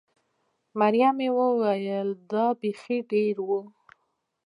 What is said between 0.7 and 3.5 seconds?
مريم وویل: دا بېخي ډېر و.